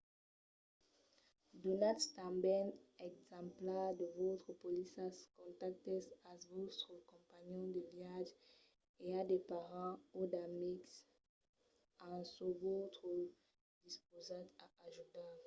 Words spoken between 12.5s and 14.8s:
vòstre dispausats a